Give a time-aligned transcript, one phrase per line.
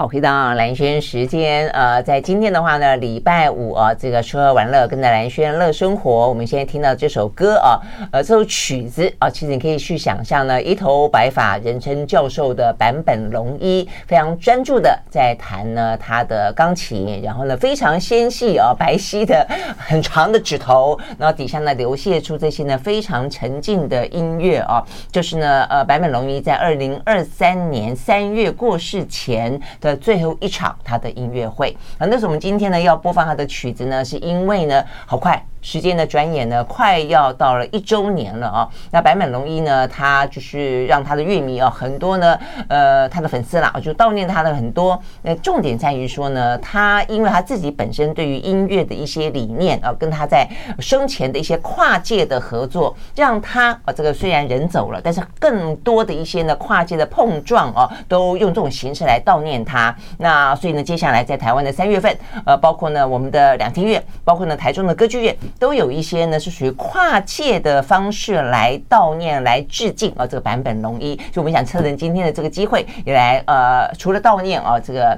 [0.00, 6.26] 好，回到蓝轩时间，呃，在今天的话呢，礼拜五啊，这个吃喝玩乐，跟着蓝轩乐生活。
[6.26, 7.76] 我们现在听到这首歌啊，
[8.10, 19.46] 呃，这首曲子啊，其实你可以去想象呢，一头白发，人称教授的坂本龙一，非常专注的在弹呢他的钢琴，然后呢非常纤细啊，白皙的
[19.76, 24.82] 很长的指头，然后底下呢流泻出这些呢非常沉静的音乐啊，
[25.12, 29.89] 就是呢呃坂本龙一在二零二三年三月过世前的。
[29.96, 35.42] 最后一场他的音乐会啊，那是我们今天呢要播放他的曲子呢，是因为呢好快。
[35.62, 38.66] 时间的转眼呢，快要到了一周年了啊！
[38.90, 44.98] 那坂本龙一呢，他就是让他的乐迷啊，很多呢，呃，他的粉丝啦，就悼念他的很多。
[45.20, 59.69] 那重点在于说呢，他因为他自己本身对于音乐的一些理念啊，跟他在生前的一些跨界的合作，让他啊，这个虽然人走了，但是更多的一些呢跨界的碰撞啊，都用这种形式来悼念他。
[59.70, 62.12] 他那所以呢，接下来在台湾的三月份，
[62.44, 65.36] 呃，包括呢我们的两厅院，包括呢台中的歌剧院。
[65.60, 75.16] 都有一些呢，是属于跨界的方式来悼念、来致敬啊，这个版本龙一，所以我们想趁着今天的这个机会，也来呃，除了悼念啊，这个。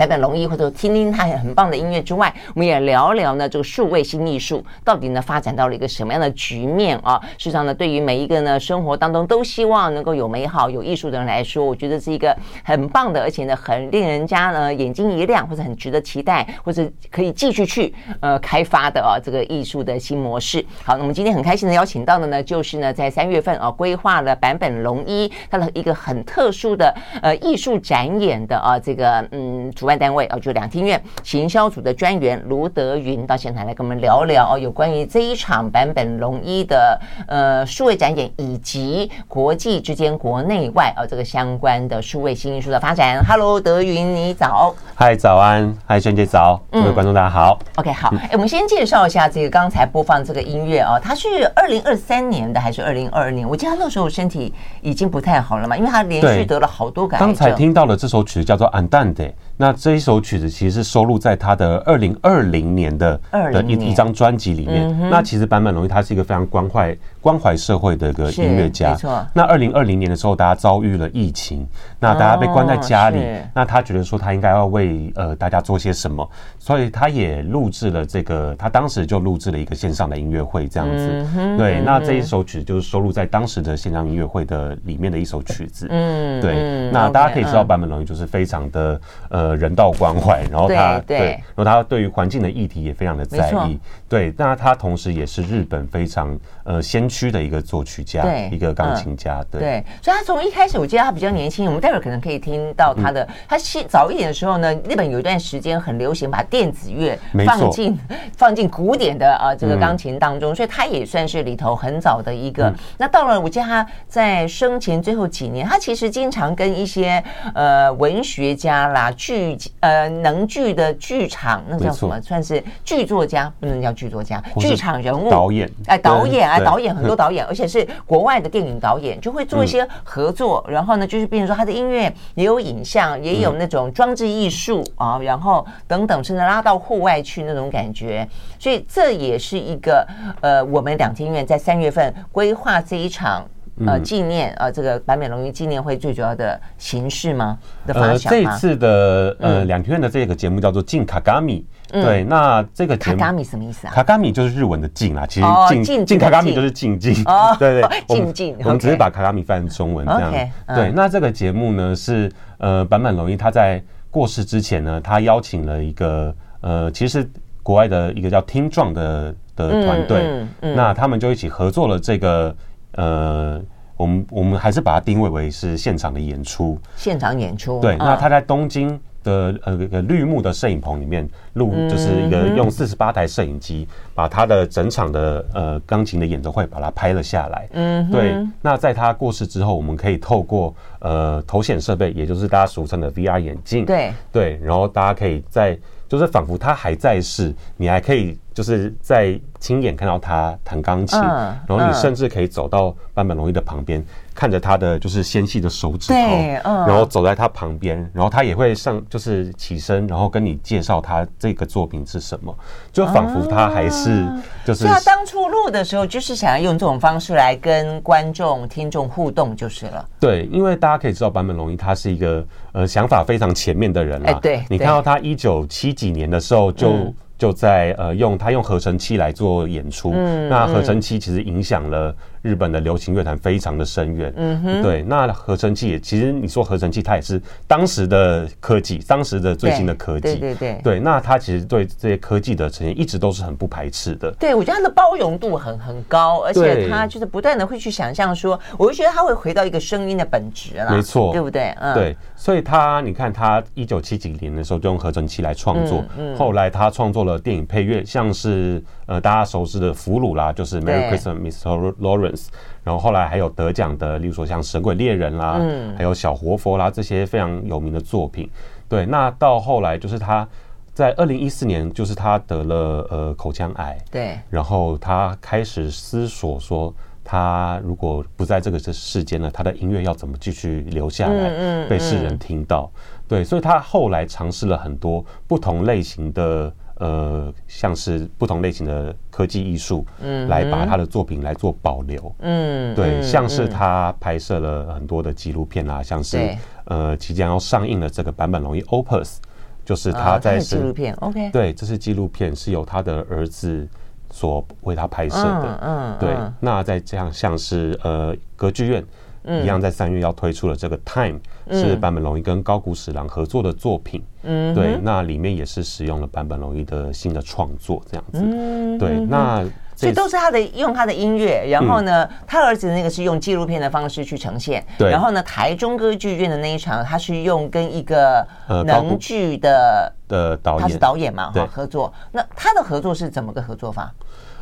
[0.00, 7.20] 版本龙一，或者听听他很棒的音乐之外，我们也聊聊呢这个数位新艺术到底呢发展到了一个什么样的局面啊？
[7.36, 12.34] 事实上呢，对于每一个呢生活当中都希望能够有美好、有艺术的人来说，我觉得是一个
[12.64, 20.64] 很棒的，而且呢很令人家呢眼睛一亮，或者很值得期待，或者可以继续去呃开发的啊这个艺术的新模式。
[20.82, 26.90] 好，那我们今天很开心的邀请到的呢，就是呢在三月份啊规划了版本龙一他的一个很特殊的
[27.20, 29.89] 呃艺术展演的啊这个嗯主。
[29.96, 43.24] 单位哦，就两厅院行销组的专员卢德云到现场来跟我们聊聊哦，有关于这一场版本龙一的呃数位展演，以及国际之间国内外哦这个相关的数位新艺术的发展。
[43.24, 44.74] Hello，德云，你早。
[44.94, 45.74] 嗨，早安。
[45.86, 46.60] 嗨，萱姐早。
[46.70, 47.58] 各位观众大家好。
[47.76, 48.12] OK，好。
[48.22, 53.48] 哎，我们先介绍一下这个刚才播放这个音乐哦，它是二零二三年的还是二零二二年？
[53.48, 57.28] 我记得他那时候身体已经不太好了嘛，因为他连续得了好多个癌症。
[57.28, 59.14] 刚才听到的这首曲子叫做《Andante》。
[59.60, 65.10] 那这一首曲子其实是收录在他的二零二零年的的一一张专辑里面。
[65.10, 68.90] 那其实坂本龙一他是一个非常关怀关怀社会的一个音乐家。
[68.90, 69.26] 没错。
[69.32, 71.64] 那二零二零年的时候，大家遭遇了疫情，
[72.00, 73.22] 那大家被关在家里，
[73.54, 76.28] 那他觉得说他应该要为呃大家做些什么，
[76.58, 81.26] 所以他也录制了这个，他当时就录制了一个线上的音乐会这样子。
[81.56, 81.80] 对。
[81.82, 85.86] 那这一首曲就是收录在当时的线上音乐会的里面的一首曲子。
[85.90, 86.40] 嗯。
[86.40, 86.90] 对。
[86.90, 89.60] 那大家可以知道坂本龙一就是非常的呃。
[89.60, 93.78] 人道关怀，然后他对，对，然后他对于环境的议题也非常的在意，
[94.08, 94.32] 对。
[94.38, 99.60] 那他同时也是日本非常呃先驱的一个作曲家，对，一个钢琴家，对。
[99.60, 103.26] 对，所以他从一开始，我记得他比较年轻，我们待会儿可能可以听到他的。
[103.48, 107.98] 他早一点的时候呢，日本有一段时间很流行把电子乐放进
[108.36, 112.72] 放进古典的啊这个钢琴当中，所以他也算是里头很早的一个。
[112.96, 117.20] 那到了我记得他在生前最后几年，他其实经常跟一些
[117.54, 119.30] 呃文学家啦剧。
[119.30, 122.20] 剧呃能剧的剧场，那叫什么？
[122.20, 130.64] 算是剧作家，不能叫剧作家，剧场人物导演哎，导演啊，导演很多导演，而且是国外的电影导演，就会做一些合作。
[130.68, 138.28] 然后呢，就是比如说他的音乐也有影像，也有那种装置艺术啊，然后等等，甚至拉到户外去那种感觉。
[138.58, 140.06] 所以这也是一个
[140.40, 143.44] 呃，我们两厅院在三月份规划这一场。
[143.86, 147.58] 呃，纪念呃，这个坂本龙一纪念会最主要的形式吗？
[147.86, 148.50] 的发想吗？
[148.50, 151.64] 呃，这次的呃两厅院的这个节目叫做镜卡嘎米。
[151.90, 153.92] 对，那这个节目卡米什么意思啊？
[153.92, 157.14] 卡卡米就是日文的静啊，其实静静卡卡米就是静静。
[157.24, 158.56] 哦，对 对，静 静。
[158.64, 160.32] 我们只是把卡卡米翻成中文这样。
[160.74, 167.28] 对，那这个节目呢是呃坂本龙一他在过世之前呢，他邀请了一个呃，其实
[167.62, 172.54] 国外的一个叫 Team Drum 的的团队，那他们就一起合作了这个。
[172.94, 173.62] 呃，
[173.96, 177.78] 我们我们还是把它定位为是现场的演出，现场演出。
[177.80, 187.68] 对，那他在东京的呃个绿幕的摄影棚里面录，就是一个用四十八台摄影机把他的整场的呃钢琴的演奏会把它拍了下来。
[187.72, 188.34] 嗯，对。
[188.60, 195.78] 那在他过世之后，我们可以透过呃头显设备，也就是大家俗称的 VR 眼镜，对对，然后大家可以在
[196.08, 198.38] 就是仿佛他还在世，你还可以。
[198.60, 204.04] 就是在亲眼看到他弹钢琴，嗯、然后你甚至可以走到坂本龙一的旁边。
[204.34, 206.18] 看着他的就是纤细的手指头，
[206.64, 212.54] 嗯，然后走在他旁边，然后他也会上就是起身，然后跟你介绍他这个作品是什么，
[212.92, 214.26] 就仿佛他还是
[214.64, 214.84] 就是。
[214.84, 220.06] 他当初录的时候，就是想要用这种方式来跟观众、听众互动，就是了。
[220.18, 224.38] 对，因为大家可以知道坂本龙一他是一个呃想法非常前面的人了。
[224.40, 227.12] 对，你看到他一九七几年的时候就。
[227.40, 251.74] 就在呃用他用合成器来做演出，嗯，那合成器其实影响了日本的流行乐坛非常的深远，嗯哼，对，那合成器也其实你说合成器，它也是当时的科技，当时的最新的科技，对对对，对，那他其实对这些科技的呈现一直都是很不排斥的，对，我觉得它的包容度很很高，而且他就是不断的会去想象说，我就觉得他会回到一个声音的本质了，没错，对不对？
[251.80, 258.02] 嗯，对，所以他你看他一九七几年的时候就用合成器来创作，嗯，后来他创作了电影配乐。
[258.04, 261.94] 像是呃大家熟知的俘虏啦，就是《Merry Christmas, Mr.
[261.96, 262.44] Lawrence》，
[262.84, 268.48] 然后后来还有得奖的，例如说像《神鬼猎人》啦，嗯，还有《小活佛》啦这些非常有名的作品。
[268.88, 270.46] 对，那到后来就是他
[270.94, 282.88] 在二零一四年，就是他得了呃口腔癌，对，然后他开始思索说，他如果不在这个这世间了，他的音乐要怎么继续留下来，被世人听到？
[283.26, 286.72] 对，所以他后来尝试了很多不同类型的。
[287.00, 296.54] 呃，像是不同类型的科技艺术，嗯，来把他的作品来做保留，嗯，对，像是他拍摄了很多的纪录片啊，像是
[296.84, 299.38] 呃即将要上映的这个版本龙一 Opus，
[299.82, 303.88] 就是他在纪录片，OK，对，这是纪录片，是由他的儿子
[304.30, 309.02] 所为他拍摄的，嗯，对，那在这样像是呃歌剧院。
[309.44, 311.40] 一样在三月要推出了这个《Time》，
[311.80, 314.22] 是坂本龙一跟高谷史郎合作的作品。
[314.42, 318.40] 嗯，对，那里面也是使用了坂本龙一的新的创作，这样子。
[318.42, 319.64] 嗯，对，那
[319.96, 324.82] 所以都是他的用他的音乐，然后呢，他儿子那个是用纪录片的方式去呈现。
[324.96, 328.46] 对，然后呢，台中歌剧院的那一场，他是用跟一个
[328.86, 332.10] 能剧的的导演，他是导演嘛，哈，合作。
[332.32, 334.10] 那他的合作是怎么个合作法？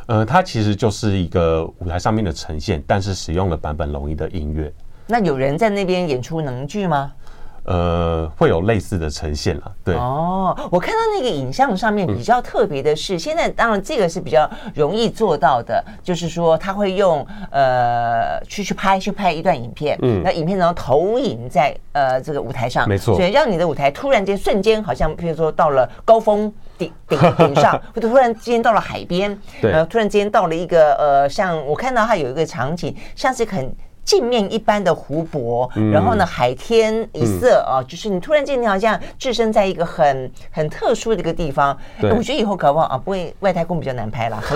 [0.09, 4.73] 呃，它其实就是一个舞台上面的呈现，但是使用了版本龙一的音乐。
[5.05, 7.11] 那有人在那边演出能剧吗？
[7.65, 9.93] 呃，会有类似的呈现了，对。
[9.93, 26.51] 哦，我看到那个影像上面比较特别的是，嗯、现在当然这个是比较容易做到的，就是说他会用呃去去拍去拍一段影片，嗯，那影片然后投影在呃这个舞台上，没错，所以让你的舞台突然间瞬间好像，譬如说到了高峰。
[26.79, 33.71] 顶顶顶上， 或者突然之间到了海边，对，呃，突然之间到了一个呃，像我看到它有一个场景，像是很。
[34.09, 41.77] 镜面一般的湖泊，然后呢，海天一色啊，就是你突然间你好像置身在一个很很特殊的一个地方。
[42.01, 44.55] 我觉得以后搞不好啊，不会外太空比较难拍了， 可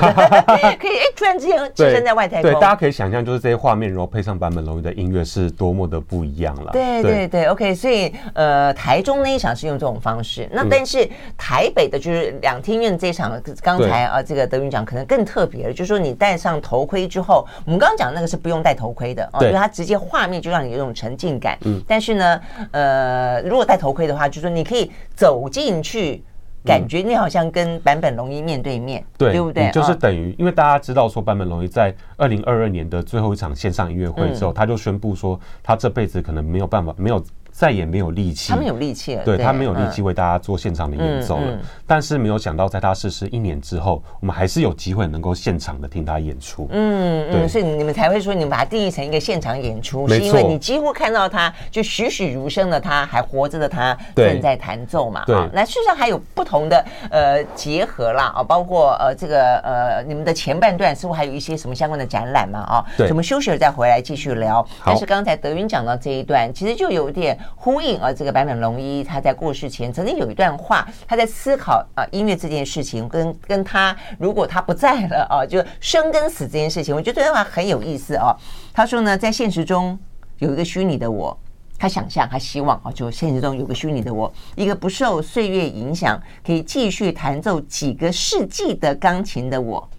[0.87, 2.51] 以哎，突然之间置身在外太空。
[2.51, 6.71] 对，大家可以想象，就是这些画面，然后配上版本龙一的音乐，是多么的不一样了。
[6.71, 11.07] 对对对，OK，所以呃，台中那一场是用这种方式，那但是
[11.37, 19.29] 台北的就是两厅院这一场，刚才啊，这个德云讲可能更特别了，就是说你戴上头盔之后，我们刚刚讲那个是不用戴头盔的。
[19.47, 22.41] 因为它直接画面就让你有种沉浸感，嗯，但是呢，
[22.71, 26.23] 呃，如果戴头盔的话，就是说你可以走进去，
[26.65, 29.71] 感觉你好像跟坂本龙一面对面，对，对不对？
[29.71, 37.23] 就是等于，因为大家知道说坂本龙一在二零二二年的最后一场线上音乐会之后，他就宣布说他这辈子可能没有办法没有。
[37.53, 39.23] 再也没有力气，他们有力气了。
[39.23, 41.59] 对，他没有力气为大家做现场的演奏了。
[41.85, 46.67] 但是没有想到，在他逝世一年之后，我们还是有机会能够现场的听他演出。
[46.71, 55.23] 嗯嗯，所以你们才会说，你们把它定义成一个现场演出，是因为你几乎看到他就栩栩如生的他还活着的他正在弹奏嘛。
[55.27, 62.85] 对，那事实上还有不同的呃结合啦啊，包括呃这个呃你们的前半段似乎还有一些什么相关的展览嘛啊。
[62.97, 64.65] 对，我们休息了再回来继续聊。
[64.83, 67.37] 但是刚才德云讲到这一段，其实就有点。
[67.55, 78.35] 呼应啊，这个坂本龙一他在过世前曾经有一段话，他在思考啊音乐这件事情，跟跟他如果他不在了啊，就生跟死这件事情，我觉得这段话很有意思啊。
[78.73, 79.97] 他说呢，在现实中
[80.39, 81.37] 有一个虚拟的我，
[81.77, 89.89] 他想象，他希望啊，就现实中有个虚拟的我，一个不受岁月影响，可以继续弹奏几个世纪的钢琴的我。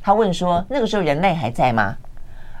[0.00, 1.96] 他问说，那个时候人类还在吗？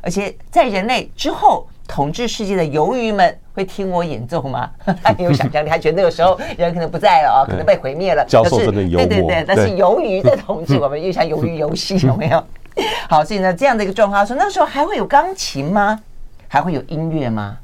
[0.00, 1.66] 而且在人类之后。
[1.88, 4.70] 统治世界的鱿鱼们会听我演奏吗？
[5.02, 8.24] 他有想象力，他觉得那个时候人可能不在了啊，可能被毁灭了。
[8.26, 9.06] 教授真的幽默。
[9.06, 12.44] 对对对，但是由于在统治我们，又像鱿鱼游戏，有没有？
[13.08, 16.00] 好，所以呢，这样的一个状况，说那时候还会有钢琴吗？
[16.48, 17.58] 还会有音乐吗？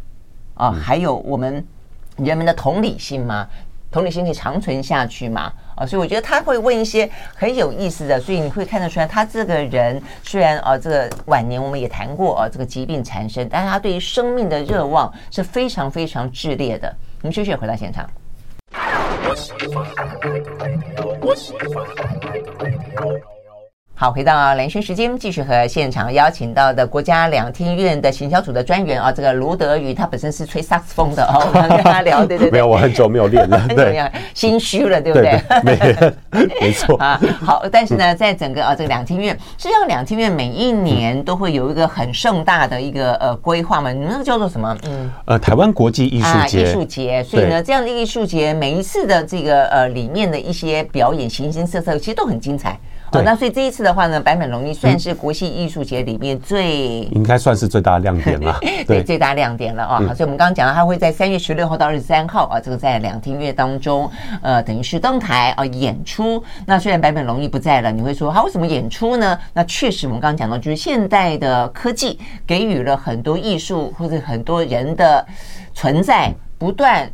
[0.55, 1.65] 啊，还有我们
[2.17, 3.47] 人们的同理心吗？
[3.91, 5.51] 同理心可以长存下去嘛？
[5.79, 16.93] 啊，所以我觉得他会问一些很有意思的，所以你会看得出来，他这个人虽然啊，这个晚年我们也谈过啊，这个疾病缠身，但是他对于生命的热望是非常非常炽烈的。
[17.23, 18.09] 我们继续回到现场。
[24.01, 34.01] 好，回到兰萱时间，继续和现场邀请到的国家两厅院的行销组的专员啊，这个卢德瑜，他本身是吹萨克斯风的哦，我们跟他 聊，对对对，没有，我很久没有练了， 对，
[34.35, 35.43] 心虚了，对不对？
[35.65, 37.21] 没 没错啊。
[37.41, 44.79] 好，但是呢，在整个啊这个两厅院，实际上两厅院每一年都会有一个很盛大的一个呃规划嘛，你们那个叫做什么？
[44.85, 47.25] 嗯，呃，台湾国际艺术节，啊、艺术节。
[47.25, 52.79] 所以呢，这样的艺术节每一次的这个呃里面的一些表演，形形色色，其实都很精彩。
[53.13, 60.03] 哦，那所以这一次的话呢，坂本龙一算是国际艺术节里面最应该算是最大的亮点了， 对，最大亮点了啊！
[60.07, 64.11] 好，所以我们刚刚讲到，他会在三月十六号到二十三号啊，这个在两厅院当中，
[64.43, 66.43] 呃，等于是登台啊演出。
[66.67, 69.39] 那虽然坂本龙一不在了，你会说他为什么演出呢？
[69.55, 75.25] 那确实我们刚刚讲到，就是现代的科技给予了很多艺术或者很多人的
[75.73, 77.11] 存在不断。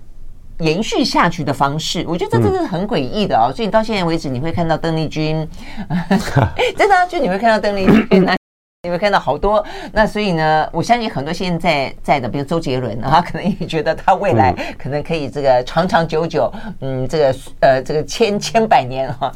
[0.59, 3.53] 延续下去的方式，我觉得这真的是很诡异的哦。
[3.55, 5.47] 所以你到现在为止，你会看到邓丽君，
[6.77, 8.27] 真的就你会看到邓丽君，
[8.85, 9.65] 你会看到好多。
[9.91, 19.33] 那所以呢，我相信很多现在在的，比如周杰伦啊，可能也觉得他未来可能可以这个长长久久，嗯，这个呃这个千千百年哈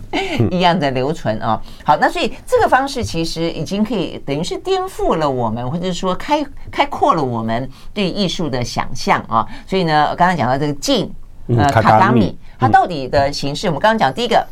[0.51, 1.61] 一样的留存啊。
[1.83, 9.47] 好，那所以这个方式其实已经可以等于是颠覆了我们，或者说开开阔了我们对艺术的想象啊。
[9.67, 11.11] 所以呢，刚才讲到这个镜。
[11.57, 14.47] 呃，卡达米，它到底的形式，我们刚刚讲第一个，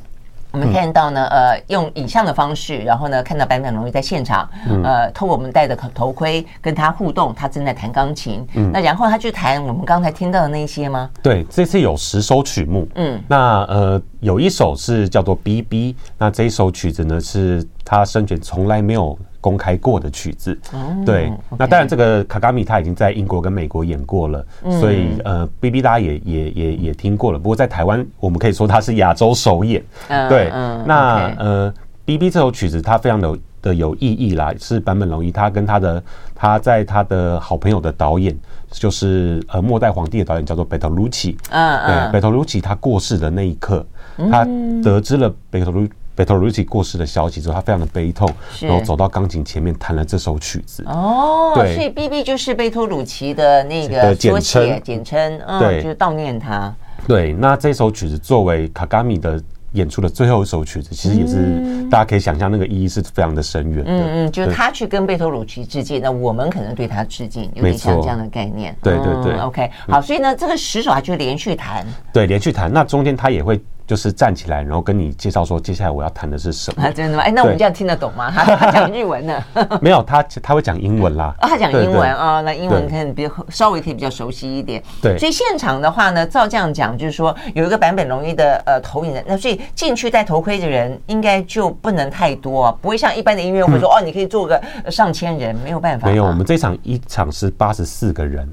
[0.56, 4.48] 我们看到呢，呃，用影像的方式，然后呢，看到坂本龙一在现场，
[4.82, 11.10] 呃，透过我们戴的头盔跟他互动，他正在弹钢琴，那然后他去弹我们刚才听到的那一些吗？
[11.22, 19.18] 对，这次有十首曲目，嗯，那呃，有一首是叫做 BB，那这一首曲子呢，是他生前从来没有。
[19.40, 20.58] 公开过的曲子，
[21.04, 24.44] 对，那当然这个卡卡米他已经在英国跟美国演过了，
[24.80, 27.38] 所以呃，B B 大家也也也也听过了。
[27.38, 29.82] 不过在台湾，我们可以说它是亚洲首演，
[30.28, 30.50] 对。
[30.84, 31.74] 那呃
[32.04, 36.02] ，B B 这首曲子它非常的的有意义啦，是坂本龙一他跟他的
[36.34, 38.36] 他在他的好朋友的导演，
[38.70, 43.86] 就是呃末代皇帝的导演叫做贝托鲁奇，嗯对，贝托鲁奇他过世的那一刻，
[44.30, 44.46] 他
[44.82, 45.86] 得知了贝托鲁。
[46.16, 48.26] 贝托鲁奇过世的消息之后，他非常的悲痛，
[48.62, 50.82] 然后走到钢琴前面弹了这首曲子。
[50.86, 56.74] 哦，对，所以 BB 就是贝托鲁奇的那个简称，简称，嗯，对，就是悼念他。
[57.06, 59.40] 对，那这首曲子作为卡嘎米的
[59.72, 63.84] 演出的最后一首曲子，其实也是大家可以想象那个意义是非常的深远。
[63.86, 68.74] 嗯嗯，就是他去跟贝托鲁奇致敬，那我们可能对他致敬，有点像这样的概念。
[68.82, 73.60] 对对对，OK，好，所以呢，这个十首他就连续弹，对，连续弹，那中间他也会。
[73.86, 76.82] 就是站起来，然后跟你介绍说，接下来我要谈的是什么？
[76.82, 77.22] 啊、真的吗？
[77.22, 78.32] 哎，那我们这样听得懂吗？
[78.34, 79.44] 他他讲日文呢？
[79.80, 81.34] 没有，他他会讲英文啦。
[81.40, 84.82] 哦，他讲英文啊、哦，那英文可能比较稍微可以比较熟悉一点。
[85.00, 96.08] 对，所以现场的话呢，照这样讲，就是说有一个版本容易的呃投影的，那所以进去戴头盔的人应该就不能太多，啊，不会像一般的音乐会说、嗯、哦，你可以坐个上千人，没有办法。
[96.08, 98.48] 没有，我们这场一场是八十四个人。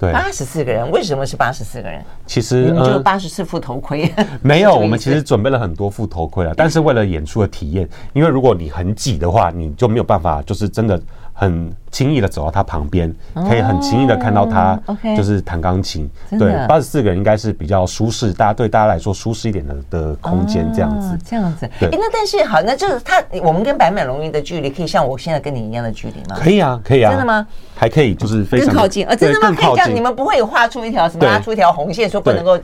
[0.00, 2.02] 对，八十四个人，为什么是八十四个人？
[2.24, 4.10] 其实就八十四副头盔。
[4.40, 10.98] 没有，我们其实准备了很多副头盔了，但是为了演出的体验，因为如果你很挤的话，你就没有办法，就是真的。
[11.40, 13.10] 很轻易的走到他旁边，
[13.48, 14.78] 可以很轻易的看到他，
[15.16, 16.06] 就是弹钢琴。
[16.38, 21.18] 对，八十四个人应该是比较舒适，大家对大家来说舒适一点的的空间，这样子。
[21.24, 21.64] 这样子。
[21.80, 26.36] 哎，那但是好，那就是他，我们跟白美龙一的距离可以像我现在跟你一样的距离吗？
[26.36, 27.08] 可以啊，可以啊。
[27.08, 27.46] 真的吗？
[27.74, 29.16] 还可以，就是非常更靠近啊！
[29.16, 29.56] 真的吗？
[29.58, 32.60] 可以这样，你们不会有画出一条什么拉出一条红线，说不能够，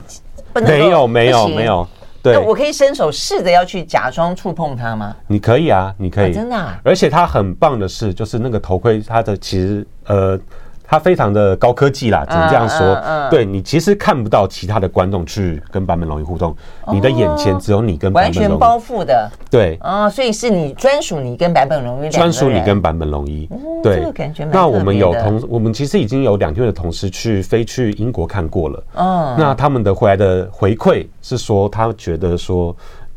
[0.53, 1.87] 不能够，没有，没有，没有。
[2.21, 5.15] 对，我可以伸手试着要去假装触碰它吗？
[5.27, 6.79] 你可以啊，你可以，啊、真的、啊。
[6.83, 10.39] 而且它很棒的是，就是那个头盔，它的其实呃。
[10.87, 12.79] 它非常的高科技啦，只能这样说。
[13.05, 16.55] 嗯，对，你其实看不到其他的观众去跟坂本龙一互动，
[16.91, 18.39] 你的眼前只有你跟坂本龙一。
[18.39, 19.29] 完全包覆的。
[19.51, 19.77] 对。
[19.81, 22.09] 啊，所以是你专属你跟坂本龙一。
[22.09, 23.49] 专属你跟坂本龙一。
[23.83, 23.97] 对。
[23.97, 24.77] 这个感觉蛮特别的。
[24.77, 28.83] 那我们有同，我们其实已经有两天的同事去飞去英国看过了。
[28.93, 29.35] 嗯。
[29.37, 32.73] 那他们的回来的回馈是说，他觉得说，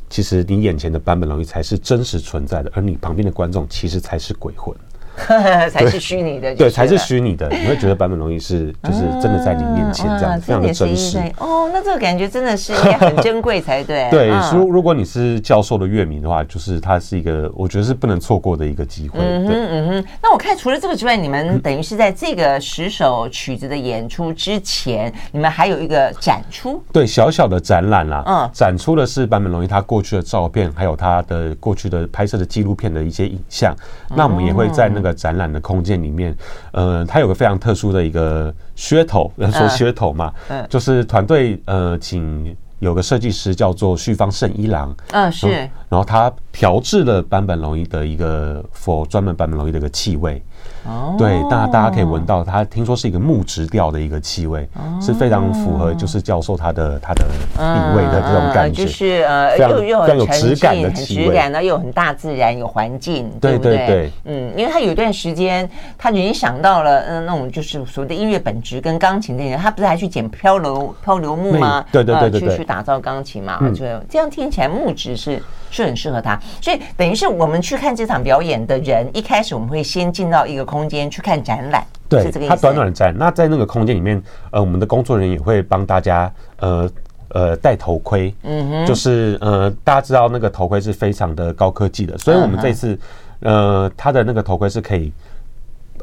[0.08, 4.74] 其实你眼前的坂本龙一才是真实存在的，而你旁边的观众其实才是鬼魂。
[5.70, 7.48] 才是虚拟的，对，才是虚拟的。
[7.50, 11.18] 你会觉得坂本龙一是 就是真的在你面前这样，非常的真实。
[11.38, 14.08] 哦，那这个感觉真的是应该很珍贵才对。
[14.10, 19.18] 对，如如果你是教授的乐迷的话，就是它是一个我觉得是不能错过的一个机会。
[19.20, 20.04] 嗯哼嗯哼。
[20.22, 26.82] 那我看除了这个之外，你们等于是在这个十首曲子的演出之前，你们还有一个展出？
[26.92, 28.22] 对，小小的展览啦。
[28.26, 33.74] 嗯，展出的是坂本龙一他过去的照片，还有他的过去的拍摄的纪录片的一些影像。
[34.16, 36.36] 那我们也会在那个展览的空间里面，
[36.72, 45.48] 呃，它有个非常特殊的一个噱头，说噱头嘛，嗯，就是团队呃，请有个设计师叫做旭方胜一郎，嗯，是，
[45.88, 50.42] 然后他调制了坂本龙一的一个 for 专门坂本龙一的一个气味。
[50.86, 54.68] 哦，对，大家大家可以闻到，它听说是一个木质调的一个气味，
[55.00, 57.24] 是非常符合就是教授他的他的
[57.56, 64.12] 品味的这种感觉，就是呃又又很有质感的气味，质感呢又很大自然有环境，对对对？
[64.24, 65.68] 嗯，因为他有一段时间
[65.98, 71.84] 他已经想到了嗯那种就是所谓的音乐本质跟钢琴那些，他不是还去捡漂流漂流木吗？
[71.92, 82.54] 对对对对，去去打造钢琴嘛，就这样听起来木质是是很适合他，所以等于是我们去看这场表演的人，一开始我们会先进到一个空间去看展览，对，是这个意思。
[82.54, 84.22] 它短短的展，那在那个空间里面，
[84.52, 86.88] 呃，我们的工作人员也会帮大家，呃
[87.30, 92.98] 呃，戴头盔，嗯哼，就是呃，大家知道那个头盔是非常的高科技的，所以我们这次，
[93.40, 95.12] 呃，它的那个头盔是可以，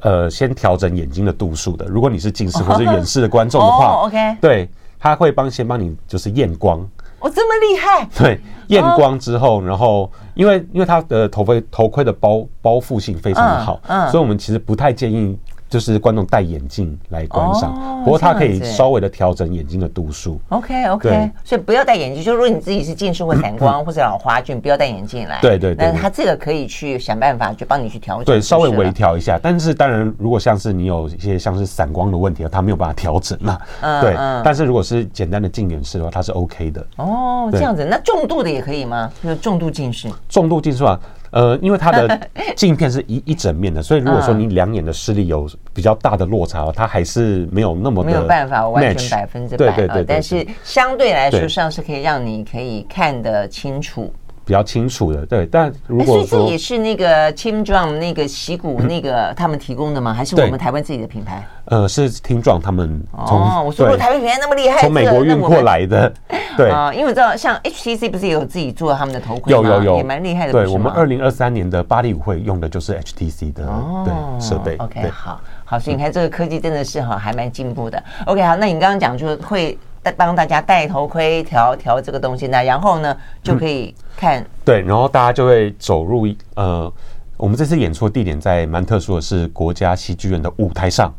[0.01, 1.85] 呃，先调整眼睛的度数的。
[1.85, 4.69] 如果你是近视或是远视的观众的话，哦，OK，对，
[4.99, 6.79] 他会帮先帮你就是验光。
[7.27, 8.07] 哦，这么厉害！
[8.17, 13.79] 对，验光之后，然后因为因为他的头盔头盔的包包覆性非常的好，
[14.09, 15.37] 所以我们其实不太建议。
[15.69, 20.39] 就是观众戴眼镜来观赏，不过它可以稍微的调整眼睛的度数。
[20.49, 22.23] OK OK，所以不要戴眼镜。
[22.23, 25.39] 就如果你自己是近视或散光 或者老花眼，不要戴眼镜来。
[25.41, 25.77] 对对对。
[25.77, 28.25] 但是它这个可以去想办法，去帮你去调整。
[28.25, 29.39] 对，稍微微调一下。
[29.41, 33.57] 但是当然，如果像是你有一些像是散光的问题，它没有办法调整嘛。
[34.01, 34.15] 对。
[34.43, 36.85] 但是如果是简单的近远视的话，它是 OK 的。
[36.95, 37.83] 哦，这样子。
[37.83, 39.11] 那重度的也可以吗？
[39.21, 40.09] 就是重度近视。
[40.29, 40.99] 重度近视啊。
[41.31, 42.19] 呃，因为它的
[42.55, 49.75] 镜片是一一整面的，所以如果说你两眼的视力有比较大的落差，它还是没有那么的没有办法完全百分之百。
[49.75, 54.13] 对对对，但是相对来说上是可以让你可以看得清楚。
[54.47, 60.13] 比较清楚的，对，但如果说，所以这也是那个 Team Drum 那个习鼓那个 他们提供的吗？
[60.13, 61.45] 还是我们台湾自己的品牌？
[61.65, 66.13] 呃，是 Team Drum 他们哦，我说如果台湾品牌那么厉害，从美国运过来的，
[66.55, 69.59] 对啊，因为我知道像 HTC 不是也有自己做他们的头盔吗？
[69.59, 70.53] 有有有，也蛮厉害的。
[70.53, 73.65] 对，我们二零二三年的巴黎舞会用的就是 HTC 的
[74.05, 74.77] 对设备。
[74.77, 78.01] OK，好好，所以你看这个科技真的是哈还蛮进步的。
[78.25, 79.77] OK，好，那你刚刚讲就是会。
[80.11, 86.91] 帮大家戴头盔调调这个东西呢，然后呢就可以看、嗯、对，然后大家就会走入呃，
[87.37, 91.13] 我们这次演出的地点在蛮特殊的，是国家戏剧院的舞台上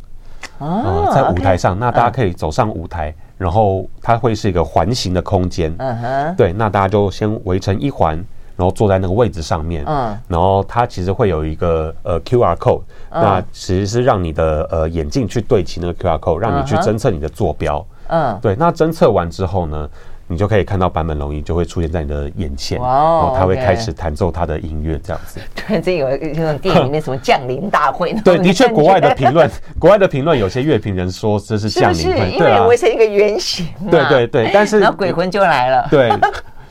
[0.58, 8.16] 哦、呃，在舞台上，okay, 那大家可以走上舞台，嗯、然后它会是一个环形的空间，嗯哼，对，那大家就先围成一环，
[8.56, 17.78] 然后坐在那个位置上面，嗯，然后它其实会有一个呃 QR code，嗯、那其实是让你的呃眼镜去对齐那个 QR code，让你去侦测你的坐标。
[17.78, 17.94] 嗯，
[18.40, 19.88] 对，那侦测完之后呢，
[20.26, 25.40] 你就可以看到版本龙一就会出现在你的眼前，哇哦，然后他会开始弹奏他的音乐，这样子。
[25.54, 28.12] 对，这有一种电影里面什么降临大会。
[28.24, 32.30] 对，的确，国外的评论，国外的评论，有些乐评人说这是降临会，是不是？
[32.32, 33.66] 因为围成一个圆形。
[33.90, 35.86] 对对对，但是然后鬼魂就来了。
[35.90, 36.10] 对。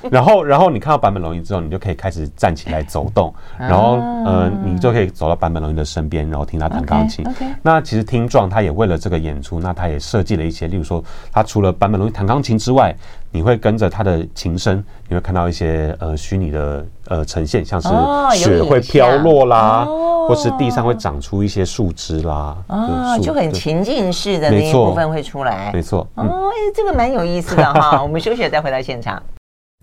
[0.11, 7.25] 然后，然后你看到版本龙一之后，你就可以开始站起来走动，然后，呃，你就可以走到版本龙一的身边，然后听他弹钢琴。
[7.61, 12.95] 那其实 Team Drum 他也为了这个演出，那他也设计了一些，例如说，他除了版本龙一弹钢琴之外，
[13.31, 17.89] 你会跟着他的琴声，你会看到一些呃虚拟的呃呈现，像是
[18.33, 19.85] 雪会飘落啦，
[20.27, 25.71] 或是地上会长出一些树枝啦，啊，就很情境式的那一部分会出来。
[25.73, 28.01] 没错，哦，这个蛮有意思的哈。
[28.03, 29.21] 我们休息了再回到现场。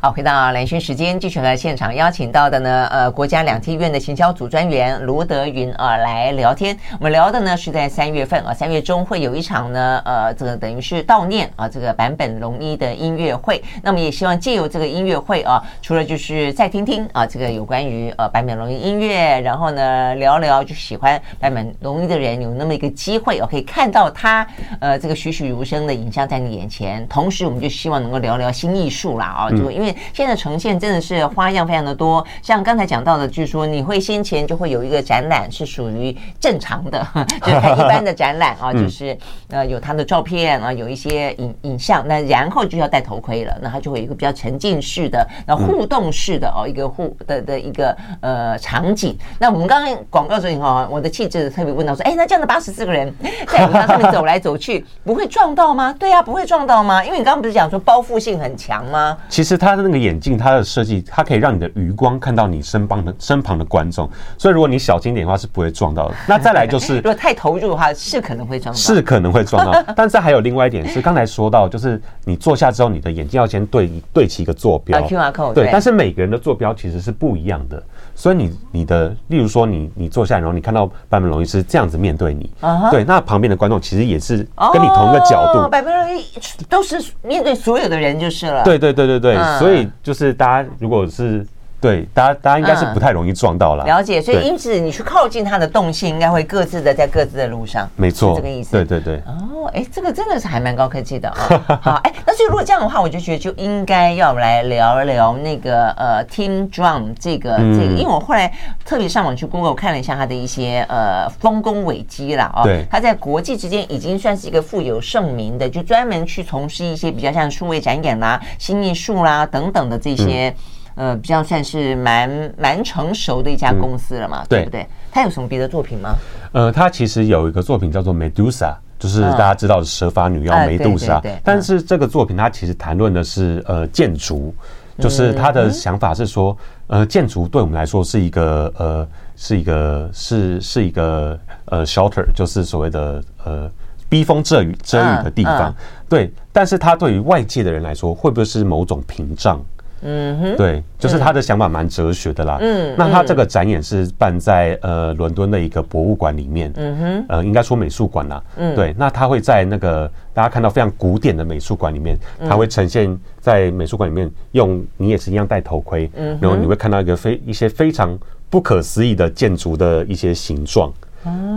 [0.00, 6.78] 好，回到蓝轩时间，继续和现场邀请到的呢，呃，国家两厅院的行销组专员卢德云啊来聊天。
[7.00, 13.60] 我们聊的呢是在三月份啊，三月中会有一场呢，呃，这个等于是悼念啊，这个坂本龙一的音乐会。
[13.82, 24.46] 那么也希望借由这个音乐会啊，除了就是再听听啊，这个有关于呃坂本龙一音乐，然后呢聊聊就喜欢坂本龙一的人有那么一个机会哦，可以看到他
[24.78, 27.04] 呃这个栩栩如生的影像在你眼前。
[27.08, 29.87] 同时，我们就希望能够聊聊新艺术啦啊，就因为。
[29.88, 32.24] 为现在呈现真的是花样非常的多。
[32.42, 37.06] 像刚才讲到的，就是说你会先前就会有一个展览是属于正常的，
[37.42, 39.16] 就是一般的展览啊，就是
[39.48, 49.16] 呃有他的照片啊，有一些影影像，那然后就要戴头盔了，那他就会有一个比较沉浸式的、那互动式的哦一个互的的一个呃场景。
[49.38, 53.12] 那我们刚刚广告时候哈，我的气质特别问到说，哎，那这样的八十四个人
[53.46, 55.94] 在舞台上面走来走去，不会撞到吗？
[55.98, 57.04] 对呀、啊，不会撞到吗？
[57.04, 59.16] 因为你刚刚不是讲说包覆性很强吗？
[59.28, 66.14] 其实它的那个眼镜，它的设计，它可以让你的余光看到你身旁的身旁的观众，所以如果你小心点的话，是不会撞到的。
[66.26, 69.82] 那再来就是， 如果太投入的话，是可能会撞到，是可能会撞到。
[69.96, 75.68] 但是还有另外一点是，刚才说到，就是你坐下之后，你的眼镜要先对对齐一个坐标，QR code，对。
[75.72, 77.82] 但是每个人的坐标其实是不一样的。
[78.18, 82.90] 所以你你的，例如说你你坐下来，然后你看到坂本龙一是这样子面对你，uh huh.
[82.90, 84.38] 对，那旁边的观众其实也是
[84.72, 86.24] 跟你同一个角度，坂本龙一
[86.68, 88.64] 都是面对所有的人就是了。
[88.64, 89.58] 对对对对对，uh.
[89.60, 91.46] 所以就是大家如果是。
[91.80, 93.84] 对，大家大家应该是不太容易撞到了。
[93.84, 97.88] 了解，所以因此你去靠近它的动线，应该会各自的在各自的路上。
[97.94, 98.72] 没错，这个意思。
[98.72, 99.16] 对对对。
[99.26, 101.38] 哦，哎，这个真的是还蛮高科技的啊。
[101.80, 108.52] 好，哎，那所以如果这样的话，我就觉得就应该要来聊一聊那个呃，Team Drum 这个这个，因为我后来
[108.84, 112.52] 特别上网去 Google 看了一下它的一些呃丰功伟绩啦。
[112.56, 112.64] 哦。
[112.64, 112.84] 对。
[112.90, 120.52] 它在国际之间已经算是一个富有盛名的，就专门去从事一些比较像数位展演啦、新艺术啦等等的这些。
[120.98, 124.84] 呃，比较算是蛮蛮成熟的一家公司了嘛，嗯、对不对？
[125.12, 126.16] 他有什么别的作品吗？
[126.50, 128.50] 呃，他其实有一个作品叫做《Medusa》，
[128.98, 131.22] 就是大家知道的蛇发女妖梅杜莎。
[131.44, 134.52] 但是这个作品它其实谈论的是呃建筑，
[134.98, 136.56] 就是他的想法是说，
[136.88, 139.06] 呃，建筑对我们来说是一个呃
[139.36, 143.70] 是一个是是一个呃 shelter，就是所谓的呃
[144.08, 145.72] 避风遮雨遮雨的地方。
[146.08, 149.64] 对，但是它对于外界的人来说，会不会是某种屏障？
[150.02, 152.58] 嗯哼，对，就是他的想法蛮哲学的啦。
[152.60, 156.72] 嗯，那他这个展演是办在呃伦敦的一个博物馆里面。
[156.76, 158.42] 嗯哼，呃，应该说美术馆啦。
[158.56, 168.16] 嗯，对，那他会在那个大家看到非常古典的美术馆里面，他会呈现在美术馆里面，用你也是一样戴头盔，嗯，然后你会看到一个非一些非常
[168.48, 170.92] 不可思议的建筑的一些形状。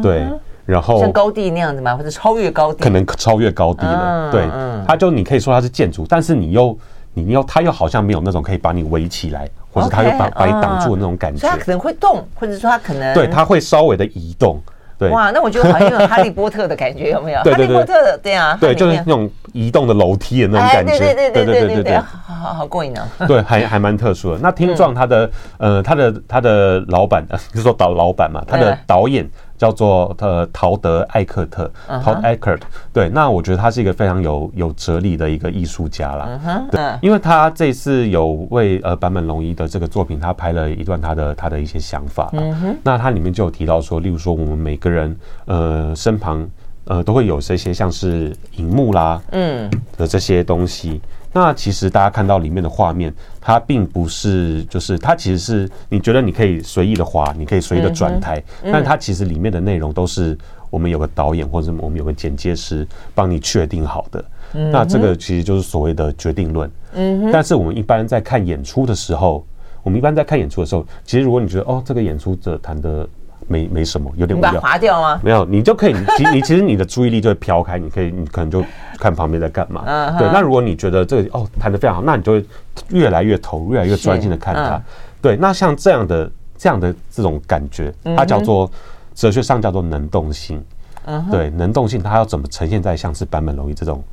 [0.02, 0.26] 对，
[0.66, 1.96] 然后像高地那样子吗？
[1.96, 2.84] 或者超越高地？
[2.84, 4.32] 可能超越高地了。
[4.32, 4.48] 对，
[4.88, 6.76] 他就你可以说它是建筑，但是你又。
[7.14, 11.40] 你要，他又好像没有那种可以把你围起来，或者他又把把你挡住的那种感觉。
[11.40, 14.62] 所以他可能会动，或者说他可能对，他会稍微的移动。
[14.98, 17.42] 对，哇，那我觉得好像有哈利波特的感觉，有没有？
[17.44, 20.98] 对对对，哈利波特的，对啊，对，就是那种移动的楼梯的那种感觉。
[21.00, 23.08] 对对对对对对，好好好过瘾啊。
[23.28, 24.40] 对，还还蛮特殊的。
[24.40, 29.28] 那听状他的呃，他的他的老板，就是说导老板嘛，他的导演。
[29.62, 31.72] 叫做呃陶德艾克特
[32.04, 36.40] 陶德艾克特，对，那我觉得他是一个非常有有哲理的一个艺术家啦。
[36.44, 36.68] Uh.
[36.72, 42.32] 对，因为他这次有为呃坂本龙一的这个作品，他拍了一段他的他的一些想法。
[42.34, 42.76] 嗯哼、uh，huh.
[42.82, 46.50] 那他里面就有提到说，例如说我们每个人呃身旁
[46.86, 51.00] 呃都会有这些像是荧幕啦，嗯的这些东西。
[51.34, 60.38] 那其实大家看到里面的画面，它并不是，就是它其实是你觉得你可以随意的滑，你可以随意的转台，但它其实里面的内容都是
[60.70, 64.26] 我们有个导演或者我们有个剪接师帮你确定好的。
[64.52, 66.70] 那这个其实就是所谓的决定论。
[66.96, 69.46] 嗯，但是我们一般在看演出的时候，
[69.84, 73.08] 我们一般在看演出的时候，其实如果你觉得哦，这个演出者弹的。
[73.52, 74.60] 没没什么，有点无聊。
[74.62, 75.20] 划掉吗？
[75.22, 78.64] 没有，你就可以，其你其实你的注意力就会飘开，你可以，你可能就
[78.98, 79.84] 看旁边在干嘛。
[79.86, 80.28] 嗯，对。
[80.32, 82.46] 那如果你觉得这个哦弹得非常好，那你就会
[82.90, 84.82] 越来越投入，越来越专心的看它。
[85.22, 88.72] 对，那像这样的这样的这种感觉，它叫做
[89.14, 90.64] 哲学上叫做能动性。
[91.06, 94.04] 嗯，对，能动性它要怎么呈现在像是坂本龙一这种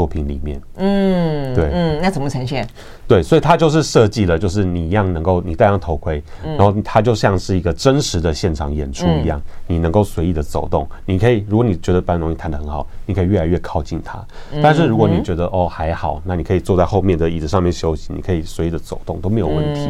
[0.00, 0.58] 作品里面？
[0.76, 2.66] 嗯，对，嗯，那怎么呈现？
[3.06, 10.88] 对，所以它就是设计了，就是你一样能够你戴上头盔，然后它就像是一个真实的现场演出一样，你能够随意的走动。
[11.04, 14.24] 你可以，如果你觉得坂本龙一弹得很好，你可以越来越靠近它。
[14.62, 19.86] 但是如果你觉得哦还好，那你可以坐在后面的椅子上面休息，你可以随意的走动都没有问题。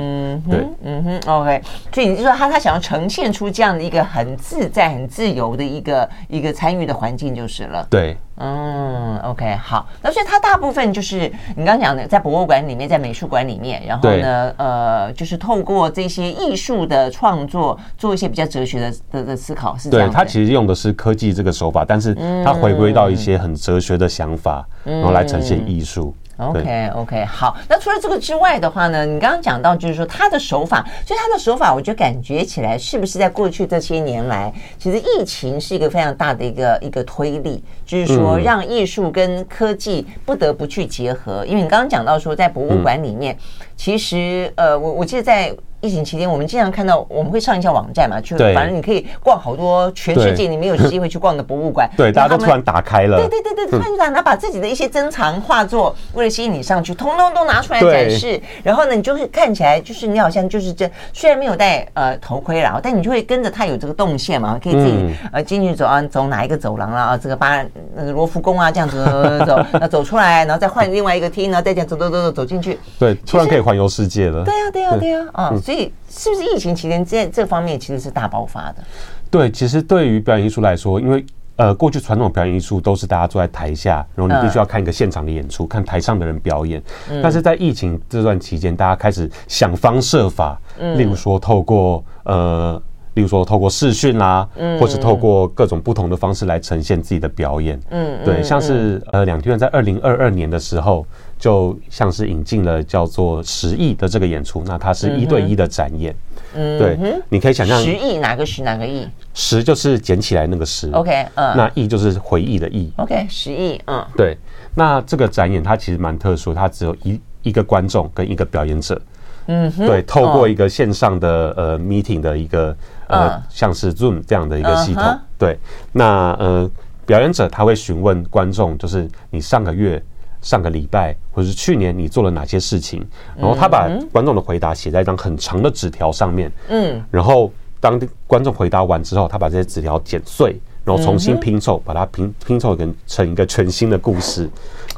[0.50, 1.62] 对，嗯哼，OK。
[1.92, 7.86] 所以你就说他他想要呈现出这样的一个很自在、很自由的一个一个参与的环境就是了。
[7.88, 9.86] 对，嗯，OK，好。
[10.02, 13.10] 那所以它大部分就是你刚刚讲的，在博物馆里面，在美。
[13.20, 20.08] 术馆里面，然后呢，呃，就是透过这些艺术的创作，做一些比较哲学的的的思考，是这样。
[20.08, 26.14] 对，它其实用的是科技这个手法，但是它回归到一些很哲学的想法，嗯、然后来呈现艺术。
[26.48, 27.56] OK OK，好。
[27.68, 41.44] 那除了这个之外的话呢，你刚刚讲到就是说他的手法，所以他的手法，我就感觉起来是不是在过去这些年来，其实疫情是一个非常大的一个一个推力，就是说让艺术跟科技不得不去结合。
[41.46, 43.36] 因为你刚刚讲到说在博物馆里面，
[43.76, 45.54] 其实呃，我我记得在。
[45.80, 51.88] 疫情期间，我们经常看到，我们会上一下网站嘛，就反正你可以逛好多全世界你没有机会去逛的博物馆。
[51.96, 53.16] 对，大家都突然打开了。
[53.16, 58.40] 对对对对，突然就拿把自己的一些珍藏画作，为了吸引你上去，通通都拿出来展示。
[58.62, 67.64] 然后呢，你就会看起来就是你好像就是这，虽然没有戴呃头盔了，但你就会跟着它有这个动线嘛，可以自己呃进去走啊，走哪一个走廊啦啊，这个巴
[67.94, 69.02] 那个罗浮宫啊这样子
[69.46, 72.78] 走走 走，那走出来，然后再换另外一个厅，然后再这样走走走走走进去。
[72.98, 74.44] 对，突然可以环游世界了。
[74.44, 75.54] 对呀对呀对呀啊！
[75.70, 78.82] 所以是不是疫情期间这这方面其实是大爆发的？
[79.30, 86.82] 对，其实对于表演艺术来说，因为呃，过去传统表演艺术都是大家坐在台下，然后你必须要看一个现场的演出，看台上的人表演。
[87.22, 90.60] 但是在疫情这段期间，大家开始想方设法，
[90.96, 92.82] 例如说透过呃。
[93.14, 97.78] 例如说，透过视讯啦，或是透过各种不同的方式来呈现自己的表演。
[97.90, 101.04] 嗯，对，像是呃，两厅院在二零二二年的时候，
[101.40, 106.14] 就像是引进了叫做十亿的这个演出，那它是一对一的展演。
[106.54, 106.98] 嗯，对，
[107.28, 109.08] 你可以想象十亿哪个十哪个亿？
[109.34, 110.88] 十就是捡起来那个十。
[110.92, 112.92] OK，嗯，那亿就是回忆的忆。
[112.98, 114.38] OK，十亿，嗯，对。
[114.74, 119.00] 那这个展演它其实蛮特殊，它只有一一个观众跟一个表演者。
[119.46, 122.76] 嗯，对，透过一个线上的呃 meeting 的一个。
[123.10, 125.18] 呃，像是 Zoom 这样的一个系统，uh.
[125.36, 125.58] 对，
[125.90, 126.70] 那呃，
[127.04, 130.00] 表演者他会询问观众，就是你上个月、
[130.42, 144.48] 上个礼拜或者是去年你做了哪些事情，然后他把观众的回答写在一张很长的纸条上面，嗯，然后当观众回答完之后，他把这些纸条剪碎，然后重新拼凑，把它拼拼凑成成一个全新的故事，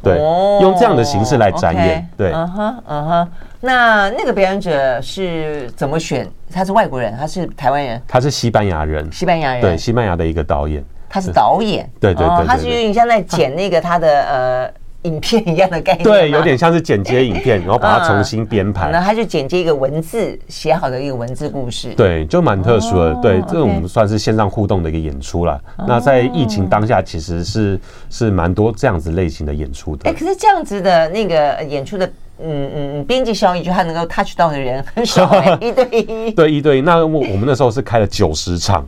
[0.03, 0.19] 对，
[0.61, 3.29] 用这样的形式来展演，对，嗯哼，嗯哼。
[3.65, 6.29] 那那个表演者是怎么选？
[6.53, 8.03] 他是外国人，他是台湾人？
[8.09, 9.09] 他是西班牙人。
[9.13, 10.85] 西班牙人，对，西班牙的一个导演。
[11.09, 16.05] 他是导演，对对对，他是有点像在剪那个他的呃影片一样的概念。
[16.05, 18.91] 对，有点像是剪接影片， 然后把它重新编排。
[18.91, 21.95] 那他就剪接一个文字写好的一个文字故事。
[21.95, 23.15] 对，就蛮特殊的。
[23.17, 25.61] 对，这种算是线上互动的一个演出了。
[25.87, 30.09] 那在疫情当下，其实是是蛮多这样子类型的演出的。
[30.09, 32.11] 哎，可是这样子的那个演出的。
[32.45, 36.81] 嗯嗯，边际效益就他能够 touch 到的人很少， 一对一，对一对一。
[36.81, 38.85] 那我我们那时候是开了九十场，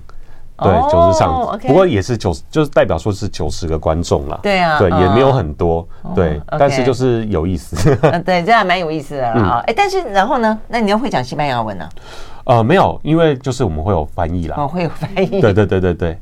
[0.57, 4.39] 对九十场，不过也是九十，就是代表说是九十个观众了。
[4.43, 7.77] 对啊，对，也没有很多，对，但是就是有意思。
[8.25, 9.63] 对，这样蛮有意思的啊。
[9.67, 10.59] 哎，但是然后呢？
[10.69, 11.89] 那你又会讲西班牙文呢？
[12.45, 14.57] 呃，没有，因为就是我们会有翻译啦。
[14.59, 15.41] 哦，会有翻译。
[15.41, 16.19] 对对对对对。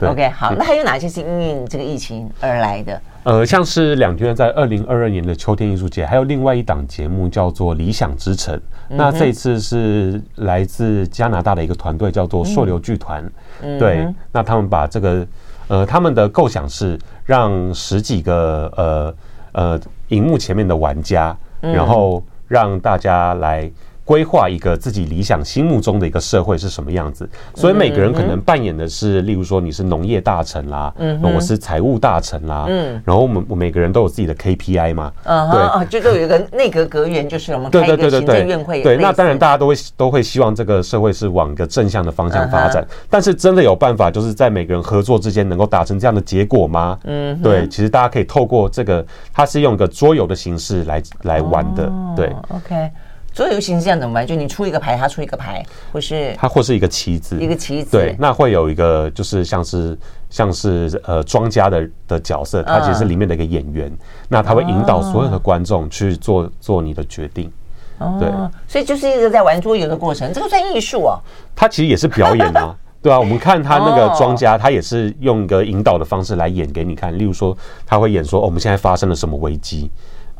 [0.00, 3.00] OK，好，那还有哪些是因应这个疫情而来的？
[3.24, 8.54] 呃，像是两厅院在二零二二年的秋天艺术节，还有另外一档节目叫做《理想之城》。
[8.88, 13.24] 嗯、那这一次是来自加拿大的一个团队，叫做硕流剧团。
[13.60, 15.26] 嗯、对，那他们把这个
[15.68, 19.14] 呃，他们的构想是让十几个呃
[19.52, 23.70] 呃荧幕前面的玩家，然后让大家来。
[24.04, 46.98] 规划一个自己理想心目中的一个社会是什么样子，所以每个人可能扮演的是，例如说你是农业大臣啦，嗯，我是财务大臣啦，嗯，然后我们每个人都有自己的 KPI 嘛，嗯，对，就都有一个内阁阁员，就是我们 开一个行政院会，对，那当然大家都会都会希望这个社会是往一个正向的方向发展，但是真的有办法就是在每个人合作之间能够达成这样的结果吗？
[47.04, 52.90] 嗯，对，其实大家可以透过这个，它是用一个桌游的形式来来玩的，对，OK。
[53.34, 54.26] 桌游形式这样怎么玩？
[54.26, 57.90] 就你出一个牌，他出一个牌，或是他或是一个棋子，一个棋子。
[57.92, 67.50] 对，那会有一个就是像是像是呃庄家的的角色，他其实是里面的一个演员，嗯、那他会引导所有的观众去做做你的决定。
[67.98, 68.28] 哦，对，
[68.66, 71.18] 所以就是一直在玩桌游的过程，这个算艺术哦。
[71.54, 77.16] 他其实也是表演啊， 对啊，我们看他那个庄家，他也是用一个引导的方式来演给你看。
[77.16, 79.90] 例如说，他会演说，哦，我们现在发生了什么危机。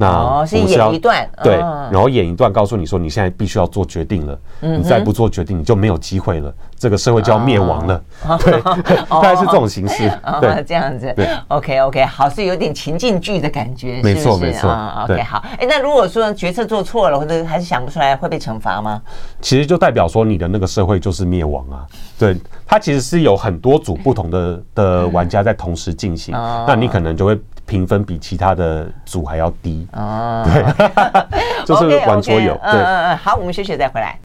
[0.03, 8.03] 那哦，是演一段，对，然后演一段，告诉你说你现在必须要做决定了，你再不做决定，你就没有机会了，这个社会就要灭亡了。
[8.41, 8.61] 对，
[9.09, 10.11] 大概是这种形式。
[10.41, 11.13] 对，这样子。
[11.15, 14.69] 对，OK OK，好，是有点情境剧的感觉，没错没错。
[15.05, 15.43] OK，好。
[15.59, 19.01] 哎，那如果说决策做错了，或者还是想不出来，会被惩罚吗？
[19.41, 21.87] 其实就代表说你的那个社会就是灭亡啊。
[22.19, 22.37] 对，
[22.67, 26.35] 它其实是有很多组不同的的玩家在同时进行，
[26.67, 27.39] 那你可能就会。
[27.73, 30.63] 评分比其他的组还要低啊， 对，
[31.65, 32.53] 就是玩桌游。
[32.53, 34.19] 对，嗯嗯嗯，好，我们休息再回来。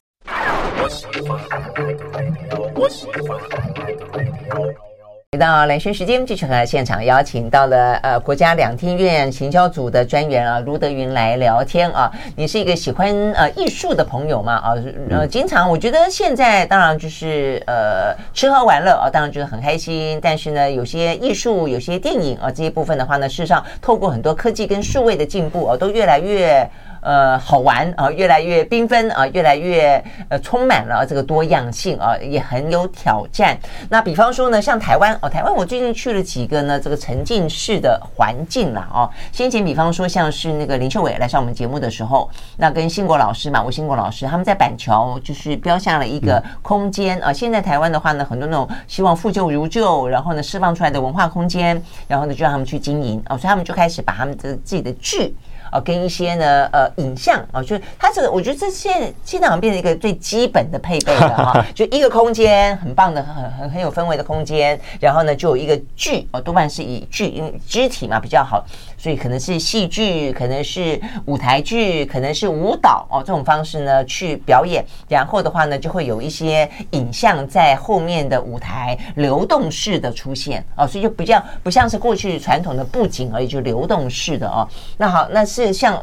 [5.32, 12.10] 回到蓝轩时间，继续和现场邀请到了呃国家两厅院行销组的专员啊卢德云来聊天啊。
[12.34, 14.72] 你是一个喜欢呃艺术的朋友嘛啊？
[15.10, 20.18] 呃，经常我觉得现在当然就是呃吃喝玩乐啊，当然觉得很开心。
[20.22, 26.66] 但是呢，有些艺术、有些电影啊这些部分的话呢，事实上透过很多科技跟数位的进步啊，都越来越。
[27.00, 33.58] 呃，好玩啊，越来越缤纷啊，越来越呃充满了这个多样性啊，也很有挑战。
[33.88, 39.08] 那比方说呢，像台湾哦，台湾我最近去了几个呢，这个沉浸式的环境了哦。
[39.32, 47.32] 先前比方说像是那个林秀伟来上我们节目的时候，那跟兴国老师嘛，吴兴国老师他们在板桥就是标下了一个空间啊。
[47.32, 55.34] 现在台湾的话呢，很多那种希望复旧如旧，然后呢释放出来的文化空间，然后呢就让他们去经营哦，所以他们就开始把他们的自己的剧。
[55.70, 68.64] 啊，跟一些呢，呃，影像啊，就是它这个，我觉得这现现在好像变成一个最基本的配备了哈， 就一个空间很棒的，很很很有氛围的空间，然后呢，就有一个剧哦，多半是以剧，因为肢体嘛比较好。
[69.00, 84.68] 所以可能是戏剧，可能是舞台剧，可能是舞蹈哦，这种方式呢去表演，然后的话呢就会有一些影像在后面的舞台流动式的出现哦，所以就比较不像是过去传统的布景而已，就流动式的哦。
[84.96, 86.00] 那好，那是是像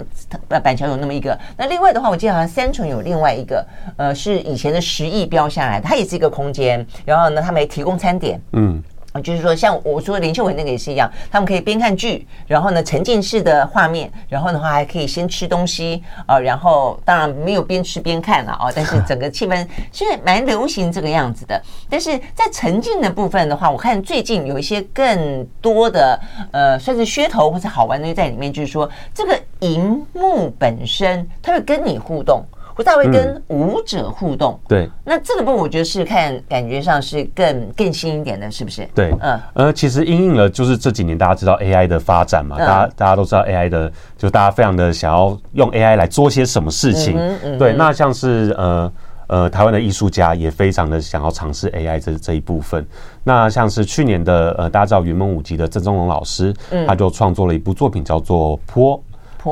[0.63, 3.65] 板桥有那么一个，那另外的话，我记得好像三重有另外一个，
[3.95, 8.83] 呃，是以前的十亿标下来，它也是一个空间，然后呢，他们提供餐点，嗯。
[9.21, 21.61] 就是说，像我说林秀伟那个也是一样，他们可以边看剧，然后呢沉浸式的画面，然后的话还可以先吃东西啊，然后当然没有边吃边看了啊，但是整个气氛是蛮流行这个样子的。
[21.89, 26.19] 但是在沉浸的部分的话，我看最近有一些更多的
[26.51, 32.43] 呃，算是噱头或者好玩的在里面，就是说这个荧幕本身它会跟你互动。
[32.75, 38.85] 不太会跟舞者互动，嗯、对，那这个部分我觉得是看感觉上是更更新一点的，是不是？
[38.93, 48.91] 对，嗯，呃，其实因应了就是这几年大家知道 AI 的发展嘛，嗯、大家大家都知道 AI 的，就大家非常的想要用 AI 来做些什么事情，嗯嗯、对，那像是呃
[49.27, 52.85] 呃台湾的艺术家也非常的想要尝试 AI 这这一部分，
[53.23, 59.01] 那像是去年的呃大家知道云门舞集的郑宗龙老师，嗯、他就创作了一部作品叫做波。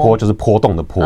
[0.02, 1.02] 波就是波动的波，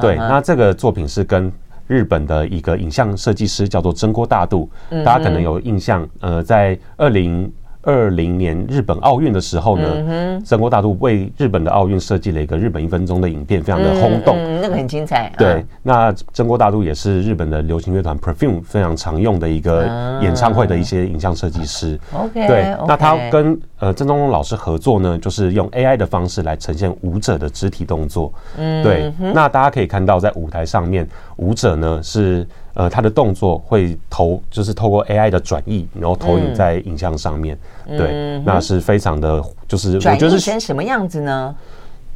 [0.00, 0.16] 对。
[0.16, 1.50] 那这个作品是跟
[1.86, 4.70] 日本的一个影像设计师叫做真锅大度，
[5.04, 7.52] 大家可能有印象，呃，在二零。
[7.86, 15.32] 二零年日本奥运的时候呢，曾国大度为日本的奥运设计了一个日本一分钟的影片，非常的轰动，嗯，那个很精彩。
[15.38, 19.86] 对，那真锅大度也是日本的流行乐团 Perfume 非常常用的一个
[20.20, 21.96] 演唱会的一些影像设计师。
[22.12, 28.32] OK，对，那他跟呃郑中龙老师合作呢，就是用 AI 的方式来呈现舞者的肢体动作。
[28.58, 32.44] 嗯，对，那大家可以看到在舞台上面，舞者呢是。
[32.76, 37.58] 呃，他的动作会投，就是透过 AI 的转译，然后投影在影像上面。
[37.86, 41.54] 嗯、对，那是非常的，就是我觉得是转什么样子呢？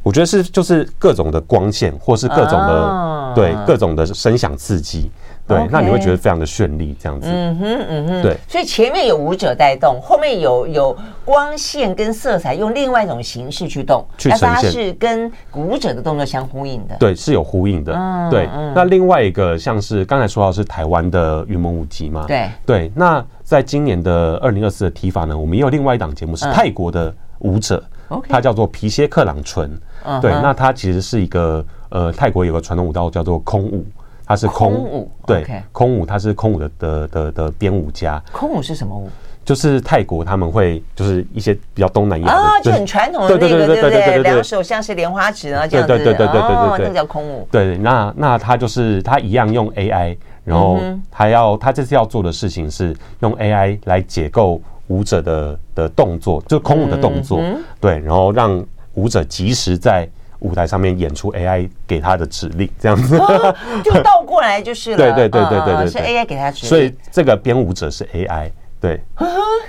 [0.03, 5.09] 我觉得是就是各种的光线，或是各种的、哦、对各种的声响刺激。
[5.47, 7.27] 对.那你会觉得非常的绚丽，这样子。
[7.29, 8.37] 嗯哼，嗯哼，对。
[8.47, 16.95] 所以前面有舞者带动，后面有有光线跟色彩，用另外一种形式去动，去呈现，它是跟舞者的动作相呼应的。
[16.99, 17.93] 对，是有呼应的。
[17.93, 18.47] 嗯，对。
[18.73, 22.25] 那另外一个像是刚才说到是台湾的云门舞集嘛？
[22.27, 22.91] 对对。
[22.95, 29.69] 那在今年的二零二四的提法呢，我们也有另外一档节目是泰国的舞者，嗯、他叫做皮歇克朗纯。
[30.03, 33.85] 嗯、对，那他其实是一个呃，泰国有个传统舞蹈叫做空舞。
[34.31, 38.17] 它是空舞，对，空舞，它是空舞的的的的编舞家。
[38.31, 39.09] 空舞是什么舞？
[39.43, 44.23] 就是泰国他们会就是一些比较东南亚啊，就很传统的那个，对对对？
[44.23, 45.93] 两手像是莲花指啊，这样子。
[45.93, 47.45] 对对对对对对对，那个叫空舞。
[47.51, 50.15] 对，那那他就是他一样用 AI，
[50.45, 50.79] 然后
[51.11, 57.41] 他要他这次要做的事情是用 AI 来解构舞者的的动作，就空舞的动作，
[57.81, 60.07] 对，然后让舞者及时在。
[60.41, 64.97] 舞台上面演出 AI 给他的指令， 这样子、哦、就倒过来就是了。
[64.97, 66.69] 对对对对对对，对，是 AI 给他指令。
[66.69, 69.01] 所以这个编舞者是 AI，对，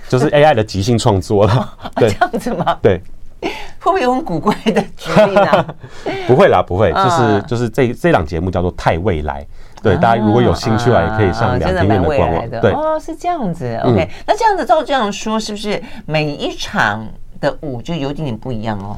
[0.09, 1.77] 就是 AI 的即兴创作了。
[1.97, 2.79] 对，这样子吗？
[2.83, 3.01] 对，
[3.41, 5.75] 会不会有很古怪的指令啊？
[6.27, 9.43] 不会啦，不会，就是就是这这档节目叫做《太未来》，
[9.83, 12.51] 对，大家如果有兴趣啊，也可以上两厅院的官网。
[12.61, 13.79] 对，哦，是这样子。
[13.85, 17.07] OK，那这样子照这样说，是不是每一场
[17.41, 18.97] 的舞就有点点不一样哦？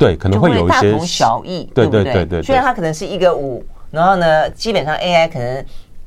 [0.00, 2.02] 对，可能会有一些大同小异，对不对？
[2.02, 2.42] 对对对。
[2.42, 5.62] 虽然它可能是一个五，然后呢，基本上 AI 可能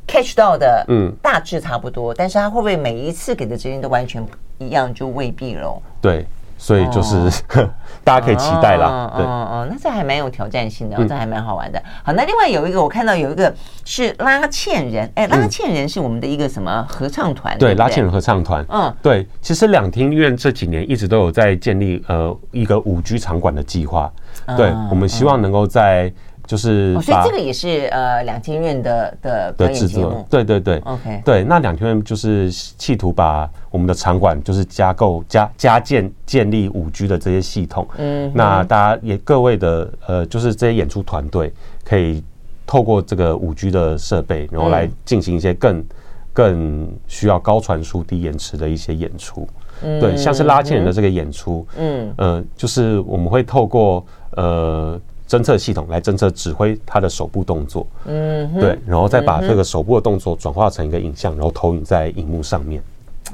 [0.08, 4.26] catch 到的，嗯，大致差不多，但是它会不会每一次给的指令都完全
[4.58, 5.80] 一样，就未必喽。
[6.02, 6.26] 对。
[6.64, 7.70] 所以就是、哦、
[8.06, 8.88] 大家可以期待啦。
[8.88, 11.78] 哦对哦，哦，那这还蛮有挑战性的，哦，这还蛮好玩的。
[11.78, 17.58] 嗯、好，那另外有一个我看到有一个是拉纤人，哎，拉纤人是我们的一个什么合唱团？
[17.58, 18.66] 对，拉纤人合唱团。
[18.70, 24.10] 嗯，对，其实两厅院这几年一直都有在建立呃一个五 G 场馆的计划。
[24.56, 26.14] 对，嗯、我们希望能够在。
[26.46, 41.52] 就是、哦，所以这个也是呃两千院的的的制作，对对对，OK，对，那两千院就是企图把我们的场馆就是加购加加建建立五 G 的这些系统，嗯，那大家也各位的呃就是这些演出团队
[41.86, 42.22] 可以
[42.68, 45.86] 透过这个五 G 的设备，然后来进行一些更
[46.34, 49.48] 更需要高传输低延迟的一些演出，
[49.82, 52.14] 嗯，对，像是拉纤人的这个演出，嗯。
[52.18, 55.00] 呃，就是我们会透过呃。
[55.34, 62.84] 侦测系统来侦测指挥他的手部动作，嗯，对，然后再把这个手部的动作转化成一个影像，然后投影在荧幕上面。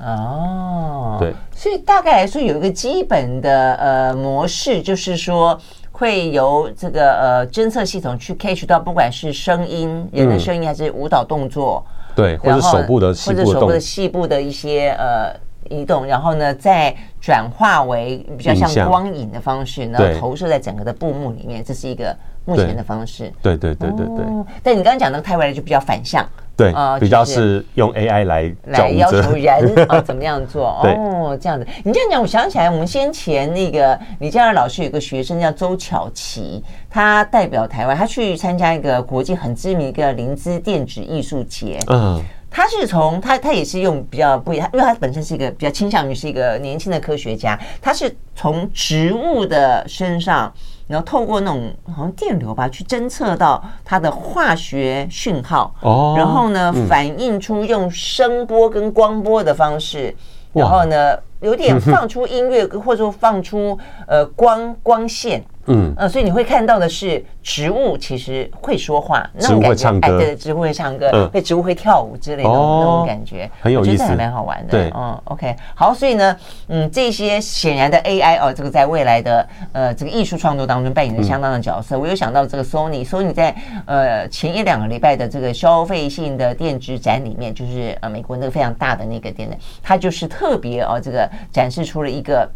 [0.01, 5.59] 哦，对，所以大概来说有一个基本的呃模式，就是说
[5.91, 15.35] 会由这个呃侦测系统去 catch 到，不管是声音、人的声音，还是舞蹈动作，对，或者手部的或者手部的细部的一些呃。
[15.69, 22.15] 移动，然后呢，再转化为比较像光影的方式，然后投射在整个的布幕里面，这是一个
[22.45, 23.31] 目前的方式。
[23.41, 24.25] 对对对对对。
[24.63, 26.25] 但你刚刚讲的太未来就比较反向，
[26.57, 31.65] 对，比较是用 AI 来来要求人啊 怎么样做哦，这样子。
[31.83, 41.79] 你这样讲，我想起来，我们先前那个李佳儿老师有个学生叫周巧琪，他代表台湾，他去参加一个国际很知名一个灵芝电子艺术节。
[41.87, 42.23] 嗯。
[42.51, 50.51] 他是从他他也是用比较不一样，因为他本身是一个比较倾向于是一个年轻的科学家，他是从植物的身上，
[50.87, 60.15] 然后透过那种好像电流吧，去侦测到它的化学讯号，哦，然后呢，反映出用声波跟光波的方式，
[60.53, 63.77] 然后呢，有点放出音乐或者说放出
[64.07, 65.43] 呃光光线。
[65.69, 74.71] 嗯呃，所以你会看到的是植物其实会说话，那种感觉，哎，对，植物会唱歌，对，植物会跳舞之类的那种感觉，很有意思，还蛮好玩的。
[74.71, 76.35] 对，嗯，OK，好，所以呢，
[76.67, 81.97] 嗯，这些显然的 AI 哦，这个在未来的呃这个艺术创作当中扮演着相当的角色。
[81.97, 83.55] 我有想到这个 Sony，Sony 在
[83.85, 92.49] 呃前一两个礼拜的这个消费性的电子展里面，就是呃美国那个非常大的那个电子，它就是特别哦这个展示出了一个。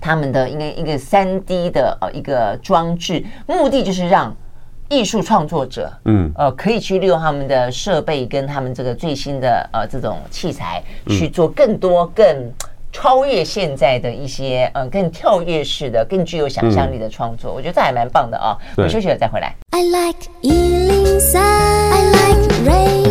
[0.00, 4.34] 他们的应该一个三 D 的呃一个装置，目的就是让
[4.88, 12.24] 艺术创作者，嗯呃可以去利用他们的设备跟他们这个最新的呃这种器材去做更多更
[12.90, 17.52] 超越现在的一些呃更跳跃式的、更具有想象力的创作。
[17.52, 18.56] 我觉得这还蛮棒的啊！
[18.76, 19.54] 我们休息了再回来。
[19.72, 23.07] I like 103, I like radio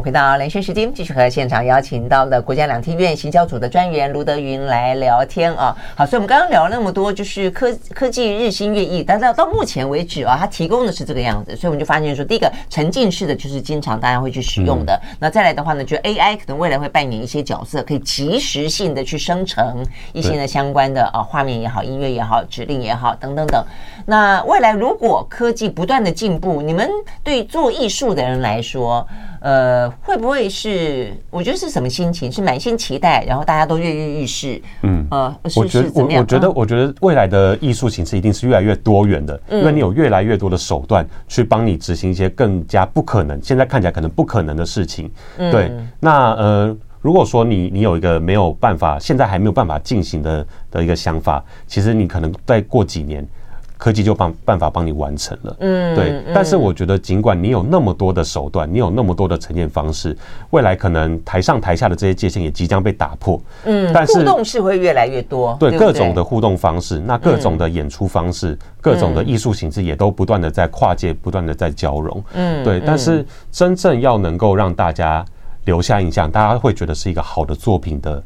[0.00, 5.76] 好，回到连线时间，继续和现场邀请到了国家两厅院行销组的专员卢德云来聊天啊。
[5.94, 14.98] 好，所以我们刚刚聊了那么多，就是科科技日新月异，但是到目前为止啊，它提供的是这个样子，所以我们就发现说，第一个沉浸式的就是经常大家会去使用的。
[15.02, 19.84] 嗯、那再来的话呢，就 AI 可能未来会扮演一些角色，可以即时性的去生成
[20.14, 23.62] 一些呢相关的啊画面也好、音乐也好、指令也好等等等。
[24.06, 26.88] 那未来如果科技不断的进步，你们
[27.22, 29.06] 对做艺术的人来说，
[29.40, 31.12] 呃，会不会是？
[31.30, 32.30] 我觉得是什么心情？
[32.30, 34.60] 是满心期待，然后大家都跃跃欲试。
[34.82, 45.10] 嗯，呃，我觉得，我我觉得，我觉得未来的艺术形式一定是越来越多元的，因为你有越来越多的手段去帮你执行一些更加不可能，现在看起来可能不可能的事情。
[45.36, 53.26] 对，那呃，如果说你你有一个没有办法，现在还没有办法进行的的一个想法，其实你可能再过几年。
[53.80, 56.22] 科技就帮办法帮你完成了，嗯，对。
[56.34, 60.14] 但是我觉得，尽管你有那么多的手段，你有那么多的呈现方式，
[60.50, 63.90] 未来可能台上台下的这些界限也即将被打破，嗯。
[63.90, 72.82] 但是互动是会越来越多，对各种的互动方式，那各种的演出方式，各种的艺术形式也都不断的在跨界，不断的在交融，嗯，对。
[72.84, 75.24] 但是真正要能够让大家
[75.64, 78.22] 留下印象，大家会觉得是一个好的作品的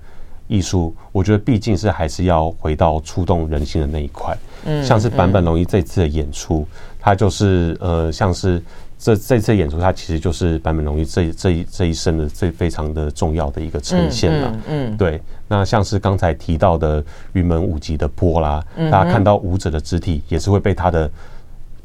[0.46, 4.36] 艺术，我觉得毕竟是还是要回到触动人心的那一块。
[4.66, 6.66] 嗯，像是坂本龙一这次的演出，
[7.00, 8.62] 他就是呃，像是
[8.98, 14.56] 这这次演出，它其实就是坂本龙一这这一这一生的最非常的重要的一个呈现了。
[14.68, 15.20] 嗯，对。
[15.48, 21.10] 那像是刚才提到的云门舞集的波啦，大家看到舞者的肢体也是会被他的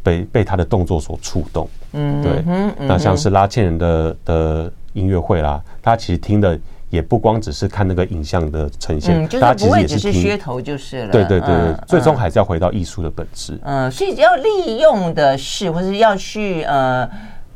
[0.01, 1.68] 被被他的动作所触动。
[1.91, 2.43] 嗯，对。
[2.88, 6.57] 那像是拉纤人的的音乐会啦，大家其实听的。
[6.90, 11.12] 也不光只是看那个影像的呈现，大家其实也是噱头就是了。
[11.12, 13.60] 对对对，最终还是要回到艺术的本质。
[13.64, 17.08] 嗯，所以要利用的是，或者要去呃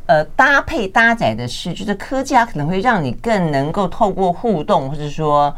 [0.06, 5.54] 呃搭配搭载的是，就是科技它，可能会让你更能够透过互动，或者说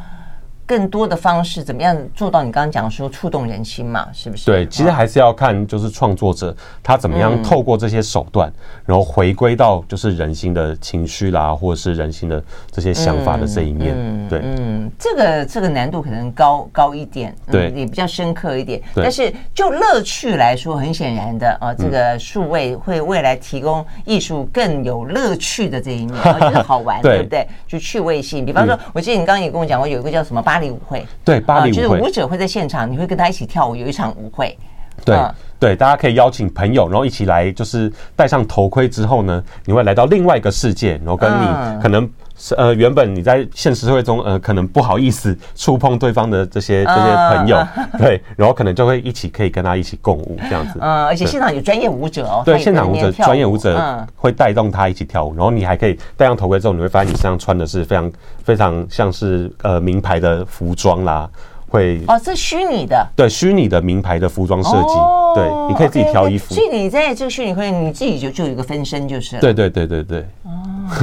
[0.66, 4.08] 更多的方式，怎么样做到你刚刚讲说触动人心嘛？
[4.14, 4.46] 是不是？
[4.46, 8.52] 对，其实还是要看就是创作者他怎么样透过这些手段，
[8.86, 13.96] 然后回归到就是人心的情绪啦，或者是人心的这些想法的这一面。
[14.28, 18.82] 对，嗯，这个这个难度可能高高一点，对，也比较深刻一点。
[18.96, 27.48] 但是就乐趣来说，很显然的啊，这个数位会未来提供艺术更有乐趣的这一面，就是好玩，对不对？
[27.68, 28.46] 就趣味性。
[28.46, 34.58] 比方说，我记得你刚刚也跟我讲过，有一个叫什么巴黎舞会，对，巴黎舞会，就是舞者会在现场，你会跟他一起跳舞，有一场舞会。
[35.06, 35.20] 对
[35.58, 47.66] 对，大家可以邀请朋友，然后一起来，就是戴上头盔之后呢，你会来到另外一个世界，然后跟你可能是呃原本你在现实社会中呃可能不好意思触碰对方的这些这些朋友，
[47.98, 50.78] 对，然后可能就会一起可以跟他一起共舞这样子。
[50.82, 58.12] 嗯，而且现场有专业舞者哦，对，现场舞者专业舞者会带动他一起跳舞，然后你还可以戴上头盔之后，你会发现你身上穿的是非常
[58.44, 61.28] 非常像是呃名牌的服装啦。
[61.70, 64.94] 会哦，是虚拟的，对，虚拟的名牌的服装设计，
[65.36, 66.54] 对，你可以自己挑衣服。
[66.54, 70.26] 所以你在这个虚拟会，你自己就就有一个分身，就是对对对对对。
[70.44, 70.52] 哦，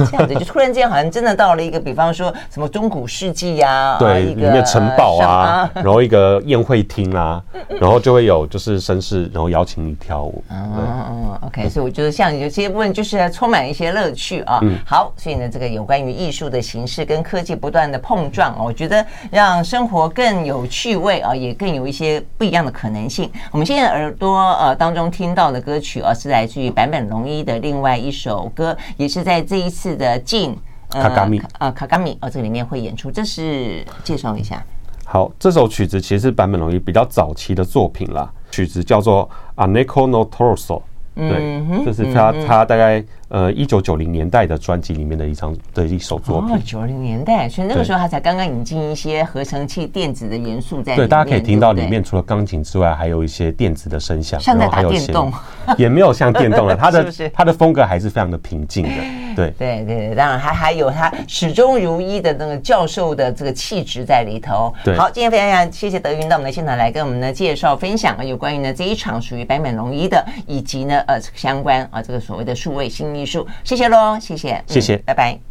[0.09, 7.43] 这样子就突然间好像真的到了一个，比方说什么中古世纪呀，对，里面城堡啊，然后一个宴会厅啊，
[7.79, 10.43] 然后就会有就是绅士，然后邀请你跳舞。
[10.49, 14.59] 嗯嗯，OK，所以我觉得像有些部分就是充满一些乐趣啊。
[14.61, 20.52] 嗯，好，所以呢，这个有关于艺术的形式跟科技不断的碰撞，我觉得让生活更有。
[20.67, 23.29] 趣味啊，也更有一些不一样的可能性。
[23.51, 30.57] 我们现在耳朵呃当中听到的歌曲啊，是来自于坂本龙一的另外一首歌，也是在这一次的镜
[30.89, 33.09] 卡卡米啊卡卡米哦这里面会演出。
[33.09, 34.63] 这是介绍一下。
[35.05, 39.29] 好，这首曲子其实是坂本龙一比较早期的作品啦，曲子叫做
[39.67, 40.81] 《Aneko no Torso》。
[41.15, 43.03] 对，这是他他大概
[43.33, 46.55] 呃一九九零年代的专辑里面的一张的一首作品。
[46.63, 51.07] 九零年代，所以那个时候他才刚刚引进一些合成器电子的元素在里面。
[51.07, 55.33] 对，大家可以听到里面除了钢琴之外，还有一些电子的声响，像在打电动，
[55.77, 56.75] 也没有像电动了。
[56.77, 58.91] 他的他的风格还是非常的平静的。
[59.35, 64.71] 对对对，当然还还有他始终如一的那个教授的这个气质在里头。
[64.95, 70.93] 好，今天非常谢谢德云到我们的现场来跟我们呢介绍分享有关于呢这一场属于白美龙一的，以及呢。
[71.07, 75.43] 呃，相关啊，这个所谓的数位新艺术，谢谢喽，谢谢，谢谢，拜拜。